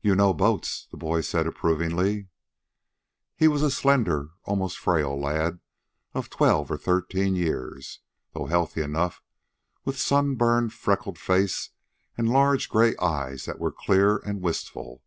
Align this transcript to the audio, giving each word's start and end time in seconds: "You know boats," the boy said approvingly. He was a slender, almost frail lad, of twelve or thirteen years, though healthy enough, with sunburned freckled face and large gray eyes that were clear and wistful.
"You 0.00 0.14
know 0.14 0.32
boats," 0.32 0.86
the 0.92 0.96
boy 0.96 1.22
said 1.22 1.44
approvingly. 1.48 2.28
He 3.34 3.48
was 3.48 3.62
a 3.62 3.70
slender, 3.72 4.28
almost 4.44 4.78
frail 4.78 5.20
lad, 5.20 5.58
of 6.14 6.30
twelve 6.30 6.70
or 6.70 6.76
thirteen 6.76 7.34
years, 7.34 7.98
though 8.32 8.46
healthy 8.46 8.80
enough, 8.80 9.24
with 9.84 9.98
sunburned 9.98 10.72
freckled 10.72 11.18
face 11.18 11.70
and 12.16 12.28
large 12.30 12.68
gray 12.68 12.94
eyes 12.98 13.46
that 13.46 13.58
were 13.58 13.72
clear 13.72 14.18
and 14.18 14.40
wistful. 14.40 15.02